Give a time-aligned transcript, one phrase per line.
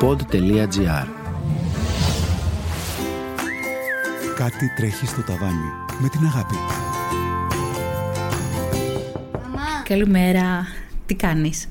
[0.00, 1.06] pod.gr
[4.36, 6.54] Κάτι τρέχει στο ταβάνι με την αγάπη.
[9.84, 10.66] Καλημέρα.
[11.06, 11.68] Τι κάνεις;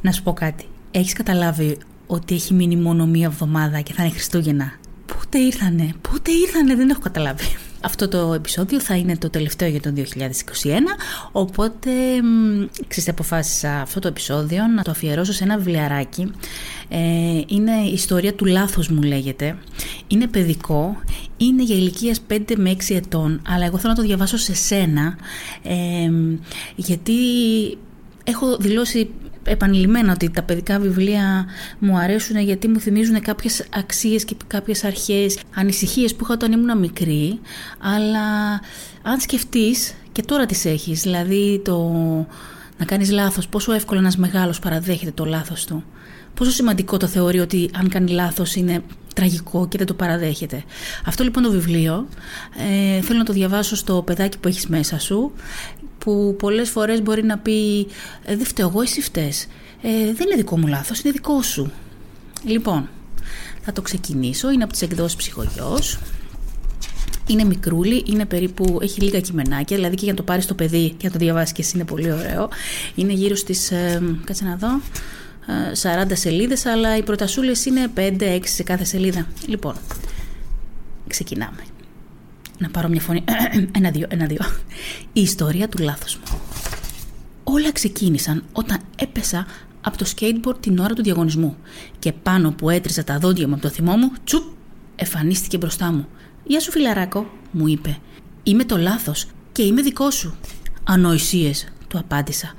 [0.00, 0.64] Να σου πω κάτι.
[0.90, 4.72] Έχεις καταλάβει ότι έχει μείνει μόνο μία εβδομάδα και θα είναι Χριστούγεννα;
[5.06, 7.56] Πότε ήρθανε, πότε ήρθανε, δεν έχω καταλάβει.
[7.80, 9.96] Αυτό το επεισόδιο θα είναι το τελευταίο για το 2021,
[11.32, 11.90] οπότε
[12.88, 16.32] ξέρετε αποφάσισα αυτό το επεισόδιο να το αφιερώσω σε ένα βιβλιαράκι.
[16.96, 19.56] Ε, είναι η ιστορία του λάθος μου λέγεται.
[20.06, 20.96] Είναι παιδικό,
[21.36, 25.16] είναι για ηλικίας 5 με 6 ετών, αλλά εγώ θέλω να το διαβάσω σε σένα,
[25.62, 26.10] ε,
[26.76, 27.14] γιατί
[28.24, 29.10] έχω δηλώσει
[29.42, 31.46] επανειλημμένα ότι τα παιδικά βιβλία
[31.78, 36.78] μου αρέσουν γιατί μου θυμίζουν κάποιες αξίες και κάποιες αρχές, ανησυχίες που είχα όταν ήμουν
[36.78, 37.40] μικρή,
[37.78, 38.60] αλλά
[39.02, 41.92] αν σκεφτείς και τώρα τις έχεις, δηλαδή το
[42.78, 45.84] να κάνεις λάθος, πόσο εύκολο ένας μεγάλος παραδέχεται το λάθος του.
[46.34, 48.82] Πόσο σημαντικό το θεωρεί ότι αν κάνει λάθος είναι
[49.14, 50.64] τραγικό και δεν το παραδέχεται.
[51.04, 52.08] Αυτό λοιπόν το βιβλίο
[52.96, 55.32] ε, θέλω να το διαβάσω στο παιδάκι που έχεις μέσα σου
[55.98, 57.86] που πολλές φορές μπορεί να πει
[58.24, 59.46] ε, δεν φταίω εγώ εσύ φταίς.
[59.82, 61.72] Ε, δεν είναι δικό μου λάθος, είναι δικό σου.
[62.44, 62.88] Λοιπόν,
[63.62, 65.98] θα το ξεκινήσω, είναι από τις εκδόσεις ψυχογιός.
[67.26, 70.94] Είναι μικρούλι, είναι περίπου, έχει λίγα κειμενάκια, δηλαδή και για να το πάρεις το παιδί
[70.96, 72.48] και να το διαβάσεις και εσύ είναι πολύ ωραίο.
[72.94, 74.80] Είναι γύρω στις, ε, κάτσε να δω,
[76.06, 79.26] 40 ε, σελίδες, αλλά οι προτασούλες είναι 5-6 σε κάθε σελίδα.
[79.46, 79.74] Λοιπόν,
[81.08, 81.62] ξεκινάμε.
[82.58, 83.24] Να πάρω μια φωνή.
[83.78, 84.40] ένα-δύο, ένα-δύο.
[85.12, 86.38] Η ιστορία του λάθος μου.
[87.44, 89.46] Όλα ξεκίνησαν όταν έπεσα
[89.80, 91.56] από το skateboard την ώρα του διαγωνισμού
[91.98, 94.42] και πάνω που έτριζα τα δόντια μου από το θυμό μου, τσουπ,
[94.96, 96.08] εμφανίστηκε μπροστά μου.
[96.44, 97.98] «Γεια σου φιλαράκο», μου είπε.
[98.42, 100.34] «Είμαι το λάθος και είμαι δικό σου».
[100.84, 102.54] «Ανοησίες», του απάντησα.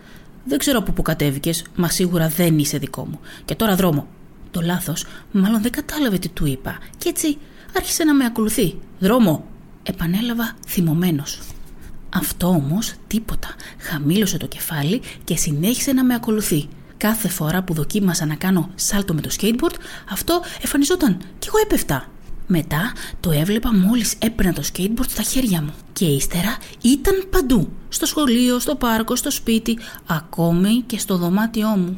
[0.45, 3.19] «Δεν ξέρω από πού κατέβηκες, μα σίγουρα δεν είσαι δικό μου.
[3.45, 4.07] Και τώρα δρόμο».
[4.51, 7.38] Το λάθος μάλλον δεν κατάλαβε τι του είπα και έτσι
[7.77, 8.75] άρχισε να με ακολουθεί.
[8.99, 9.45] «Δρόμο»,
[9.83, 11.39] επανέλαβα θυμωμένος.
[12.09, 13.55] Αυτό όμως τίποτα.
[13.79, 16.67] Χαμήλωσε το κεφάλι και συνέχισε να με ακολουθεί.
[16.97, 19.75] Κάθε φορά που δοκίμασα να κάνω σάλτο με το skateboard,
[20.09, 22.09] αυτό εμφανιζόταν και εγώ έπεφτα.
[22.47, 25.73] Μετά το έβλεπα μόλις έπαιρνα το skateboard στα χέρια μου.
[25.94, 27.69] Και ύστερα ήταν παντού.
[27.89, 31.95] Στο σχολείο, στο πάρκο, στο σπίτι, ακόμη και στο δωμάτιό μου.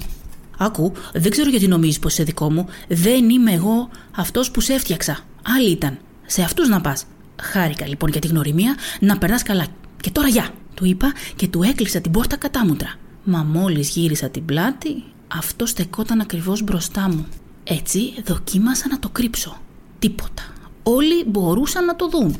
[0.57, 2.65] Άκου, δεν ξέρω γιατί νομίζεις πως είσαι δικό μου.
[2.87, 5.19] Δεν είμαι εγώ αυτός που σε έφτιαξα.
[5.57, 5.97] Άλλοι ήταν.
[6.25, 7.05] Σε αυτούς να πας.
[7.41, 9.65] Χάρηκα λοιπόν για τη γνωριμία να περνάς καλά.
[10.01, 12.93] Και τώρα γεια, του είπα και του έκλεισα την πόρτα κατάμουτρα.
[13.23, 17.25] Μα μόλις γύρισα την πλάτη, αυτό στεκόταν ακριβώς μπροστά μου.
[17.63, 19.57] Έτσι δοκίμασα να το κρύψω.
[19.99, 20.43] Τίποτα.
[20.83, 22.35] Όλοι μπορούσαν να το δουν.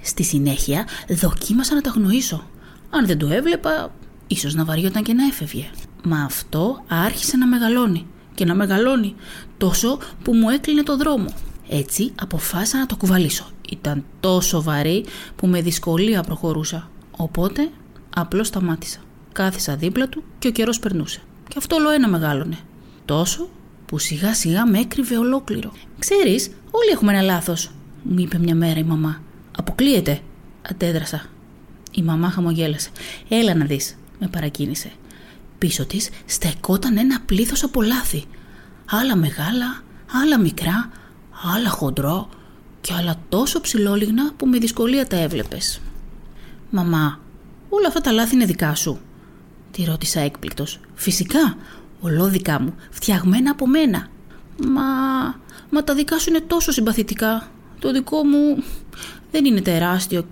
[0.00, 2.44] Στη συνέχεια δοκίμασα να τα γνωρίσω.
[2.90, 3.94] Αν δεν το έβλεπα,
[4.26, 5.70] ίσως να βαριόταν και να έφευγε.
[6.04, 9.14] Μα αυτό άρχισε να μεγαλώνει και να μεγαλώνει
[9.58, 11.34] τόσο που μου έκλεινε το δρόμο.
[11.68, 15.04] Έτσι αποφάσισα να το κουβαλήσω ήταν τόσο βαρύ
[15.36, 16.90] που με δυσκολία προχωρούσα.
[17.16, 17.70] Οπότε
[18.14, 18.98] απλώς σταμάτησα.
[19.32, 21.22] Κάθισα δίπλα του και ο καιρός περνούσε.
[21.48, 22.58] Και αυτό όλο ένα μεγάλωνε.
[23.04, 23.48] Τόσο
[23.92, 25.72] που σιγά σιγά με έκρυβε ολόκληρο.
[25.98, 27.70] Ξέρεις, όλοι έχουμε ένα λάθος,
[28.02, 29.22] μου είπε μια μέρα η μαμά.
[29.58, 30.20] Αποκλείεται,
[30.70, 31.24] αντέδρασα.
[31.90, 32.90] Η μαμά χαμογέλασε.
[33.28, 34.92] Έλα να δεις, με παρακίνησε.
[35.58, 38.24] Πίσω της στεκόταν ένα πλήθος από λάθη.
[38.90, 39.82] Άλλα μεγάλα,
[40.22, 40.90] άλλα μικρά,
[41.54, 42.28] άλλα χοντρό,
[42.80, 45.80] και άλλα τόσο ψηλόλιγνα που με δυσκολία τα έβλεπες.
[46.70, 47.20] «Μαμά,
[47.68, 49.00] όλα αυτά τα λάθη είναι δικά σου»
[49.70, 50.80] τη ρώτησα έκπληκτος.
[50.94, 51.56] «Φυσικά,
[52.02, 54.06] ολόδικα μου, φτιαγμένα από μένα».
[54.66, 54.82] «Μα,
[55.70, 57.48] μα τα δικά σου είναι τόσο συμπαθητικά.
[57.78, 58.62] Το δικό μου
[59.30, 60.28] δεν είναι τεράστιο.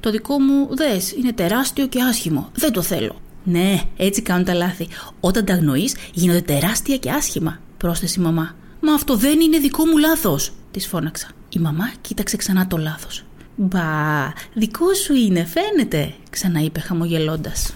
[0.00, 2.50] Το δικό μου, δες, είναι τεράστιο και άσχημο.
[2.54, 3.20] Δεν το θέλω».
[3.44, 4.88] «Ναι, έτσι κάνουν τα λάθη.
[5.20, 8.54] Όταν τα αγνοείς, γίνονται τεράστια και άσχημα», πρόσθεσε η μαμά.
[8.80, 11.28] «Μα αυτό δεν είναι δικό μου λάθος», της φώναξα.
[11.48, 13.24] Η μαμά κοίταξε ξανά το λάθος.
[13.56, 17.74] «Μπα, δικό σου είναι, φαίνεται», ξαναείπε χαμογελώντας.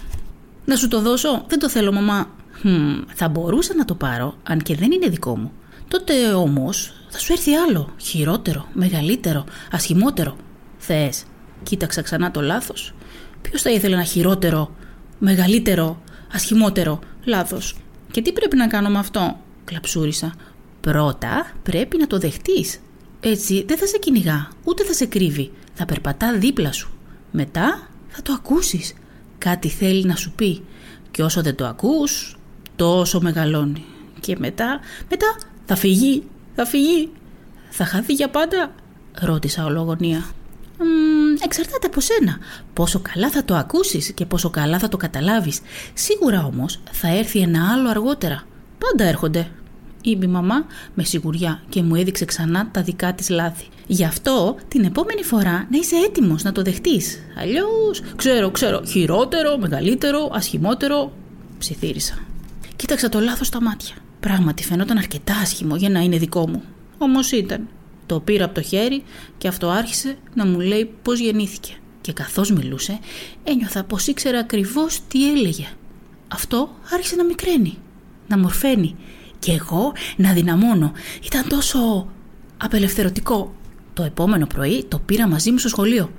[0.65, 2.35] «Να σου το δώσω, δεν το θέλω μαμά».
[2.63, 5.51] Hm, θα μπορούσα να το πάρω, αν και δεν είναι δικό μου.
[5.87, 10.35] Τότε όμως θα σου έρθει άλλο, χειρότερο, μεγαλύτερο, ασχημότερο.
[10.77, 11.23] Θες,
[11.63, 12.93] κοίταξα ξανά το λάθος.
[13.41, 14.75] Ποιος θα ήθελε ένα χειρότερο,
[15.19, 16.01] μεγαλύτερο,
[16.33, 17.77] ασχημότερο λάθος;
[18.11, 20.33] Και τι πρέπει να κάνω με αυτό, κλαψούρισα.
[20.81, 22.79] Πρώτα πρέπει να το δεχτείς
[23.19, 25.51] έτσι δεν θα σε κυνηγά, ούτε θα σε κρύβει.
[25.73, 26.89] Θα περπατά δίπλα σου.
[27.31, 28.93] Μετά θα το ακούσεις.
[29.37, 30.63] Κάτι θέλει να σου πει.
[31.11, 32.36] Και όσο δεν το ακούς,
[32.77, 33.85] τόσο μεγαλώνει.
[34.19, 34.79] Και μετά,
[35.09, 35.35] μετά
[35.65, 36.23] θα φυγεί,
[36.55, 37.09] θα φυγεί.
[37.69, 38.71] Θα χαθεί για πάντα,
[39.21, 40.25] ρώτησα ολογονία.
[41.43, 42.37] εξαρτάται από σένα.
[42.73, 45.59] Πόσο καλά θα το ακούσεις και πόσο καλά θα το καταλάβεις.
[45.93, 48.43] Σίγουρα όμως θα έρθει ένα άλλο αργότερα.
[48.77, 49.47] Πάντα έρχονται.
[50.01, 53.67] είπε η μαμά με σιγουριά και μου έδειξε ξανά τα δικά της λάθη.
[53.87, 57.19] Γι' αυτό την επόμενη φορά να είσαι έτοιμος να το δεχτείς.
[57.39, 61.11] Αλλιώς, ξέρω, ξέρω, χειρότερο, μεγαλύτερο, ασχημότερο,
[61.59, 62.26] ψιθύρισα.
[62.77, 63.95] Κοίταξα το λάθος στα μάτια.
[64.19, 66.63] Πράγματι φαινόταν αρκετά άσχημο για να είναι δικό μου.
[66.97, 67.67] Όμως ήταν.
[68.05, 69.03] Το πήρα από το χέρι
[69.37, 71.73] και αυτό άρχισε να μου λέει πώς γεννήθηκε.
[72.01, 72.99] Και καθώς μιλούσε
[73.43, 75.67] ένιωθα πως ήξερα ακριβώς τι έλεγε.
[76.27, 77.77] Αυτό άρχισε να μικραίνει,
[78.27, 78.95] να μορφαίνει
[79.39, 80.91] και εγώ να δυναμώνω.
[81.23, 82.07] Ήταν τόσο
[82.57, 83.55] απελευθερωτικό.
[83.93, 86.11] Το επόμενο πρωί το πήρα μαζί μου στο σχολείο.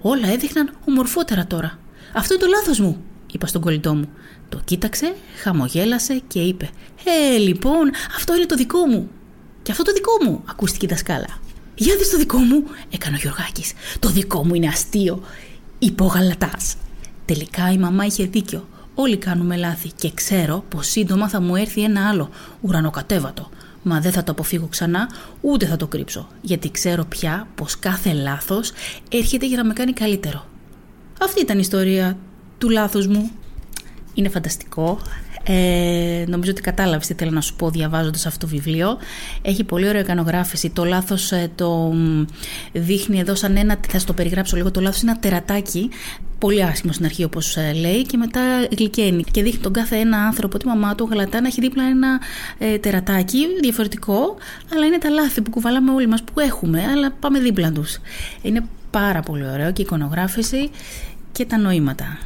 [0.00, 1.78] Όλα έδειχναν ομορφότερα τώρα.
[2.14, 4.08] Αυτό είναι το λάθος μου, είπα στον κολλητό μου.
[4.48, 6.70] Το κοίταξε, χαμογέλασε και είπε
[7.04, 9.10] «Ε, λοιπόν, αυτό είναι το δικό μου».
[9.62, 11.38] «Και αυτό το δικό μου», ακούστηκε η δασκάλα.
[11.74, 13.72] «Για δεις το δικό μου», έκανε ο Γιωργάκης.
[13.98, 15.22] «Το δικό μου είναι αστείο»,
[15.78, 16.76] είπε ο Γαλατάς.
[17.24, 18.68] Τελικά η μαμά είχε δίκιο.
[18.94, 22.30] Όλοι κάνουμε λάθη και ξέρω πως σύντομα θα μου έρθει ένα άλλο,
[22.60, 23.48] ουρανοκατέβατο.
[23.82, 25.08] Μα δεν θα το αποφύγω ξανά,
[25.40, 28.72] ούτε θα το κρύψω, γιατί ξέρω πια πως κάθε λάθος
[29.08, 30.46] έρχεται για να με κάνει καλύτερο.
[31.20, 32.18] Αυτή ήταν η ιστορία
[32.58, 33.30] του λάθους μου.
[34.14, 34.98] Είναι φανταστικό.
[35.50, 38.98] Ε, νομίζω ότι κατάλαβες τι θέλω να σου πω διαβάζοντας αυτό το βιβλίο.
[39.42, 40.70] Έχει πολύ ωραία εικανογράφηση.
[40.70, 41.94] Το λάθος ε, το
[42.72, 45.90] δείχνει εδώ σαν ένα, θα το περιγράψω λίγο, το λάθος είναι ένα τερατάκι
[46.38, 48.40] πολύ άσχημο στην αρχή όπως ε, λέει και μετά
[48.78, 52.20] γλυκαίνει και δείχνει τον κάθε ένα άνθρωπο, τη μαμά του, γαλατά να έχει δίπλα ένα
[52.58, 54.36] ε, τερατάκι διαφορετικό
[54.74, 57.98] αλλά είναι τα λάθη που κουβαλάμε όλοι μας που έχουμε αλλά πάμε δίπλα τους.
[58.42, 60.70] Είναι πάρα πολύ ωραίο και η εικονογράφηση
[61.32, 62.18] και τα νοήματα.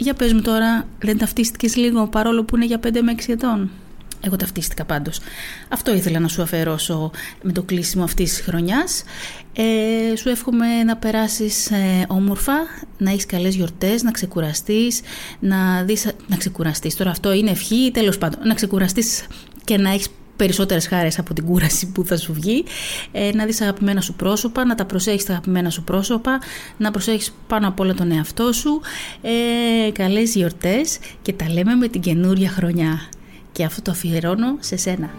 [0.00, 3.70] Για πες μου τώρα, δεν ταυτίστηκες λίγο παρόλο που είναι για 5 με 6 ετών;
[4.20, 5.20] Εγώ ταυτίστηκα πάντως.
[5.68, 7.10] Αυτό ήθελα να σου αφαιρώσω
[7.42, 9.02] με το κλείσιμο αυτής της χρονιάς.
[9.52, 12.56] Ε, σου εύχομαι να περάσεις ε, όμορφα,
[12.98, 15.00] να έχεις καλές γιορτές, να ξεκουραστείς,
[15.40, 16.96] να, δεις, να ξεκουραστείς.
[16.96, 19.26] Τώρα αυτό είναι ευχή, τέλος πάντων, να ξεκουραστείς
[19.64, 22.64] και να έχεις περισσότερες χάρες από την κούραση που θα σου βγει,
[23.12, 26.38] ε, να δεις αγαπημένα σου πρόσωπα, να τα προσέχεις τα αγαπημένα σου πρόσωπα,
[26.76, 28.80] να προσέχεις πάνω απ' όλα τον εαυτό σου,
[29.22, 33.00] ε, καλές γιορτές και τα λέμε με την καινούρια χρονιά.
[33.52, 35.10] Και αυτό το αφιερώνω σε σένα.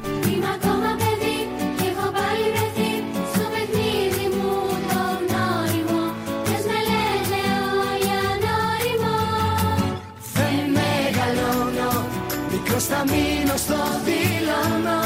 [12.77, 15.01] Θα μείνω στο δηλώνω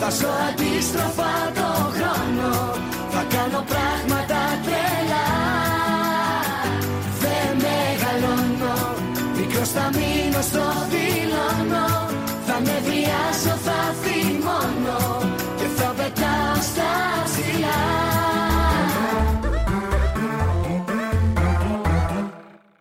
[0.00, 2.52] Θα ζω αντίστροφα το χρόνο.
[3.10, 5.28] Θα κάνω πράγματα τρελά.
[7.22, 8.76] Δεν μεγαλώνω.
[9.36, 11.86] Μικρός θα μείνω στο δηλώνω
[12.46, 15.34] Θα με βριάσω, θα θυμώνω.
[15.56, 16.90] Και θα πετάω στα
[17.24, 17.78] ψηλά.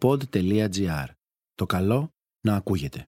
[0.02, 1.08] Pod.gr.
[1.56, 3.06] Το καλό να ακούγεται.